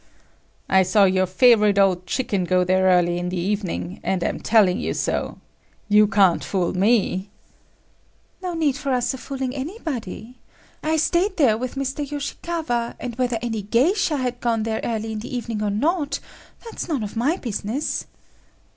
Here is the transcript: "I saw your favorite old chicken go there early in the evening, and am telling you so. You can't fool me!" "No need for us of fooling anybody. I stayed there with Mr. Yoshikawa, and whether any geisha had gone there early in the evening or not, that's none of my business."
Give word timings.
"I 0.67 0.81
saw 0.81 1.03
your 1.03 1.27
favorite 1.27 1.77
old 1.77 2.07
chicken 2.07 2.43
go 2.45 2.63
there 2.63 2.85
early 2.85 3.19
in 3.19 3.29
the 3.29 3.37
evening, 3.37 3.99
and 4.01 4.23
am 4.23 4.39
telling 4.39 4.79
you 4.79 4.95
so. 4.95 5.37
You 5.89 6.07
can't 6.07 6.43
fool 6.43 6.73
me!" 6.73 7.29
"No 8.41 8.55
need 8.55 8.75
for 8.77 8.91
us 8.93 9.13
of 9.13 9.19
fooling 9.19 9.53
anybody. 9.53 10.39
I 10.81 10.97
stayed 10.97 11.37
there 11.37 11.55
with 11.55 11.75
Mr. 11.75 11.99
Yoshikawa, 12.09 12.95
and 12.99 13.15
whether 13.19 13.37
any 13.43 13.61
geisha 13.61 14.17
had 14.17 14.39
gone 14.41 14.63
there 14.63 14.79
early 14.83 15.11
in 15.11 15.19
the 15.19 15.35
evening 15.37 15.61
or 15.61 15.69
not, 15.69 16.19
that's 16.63 16.89
none 16.89 17.03
of 17.03 17.15
my 17.15 17.37
business." 17.37 18.07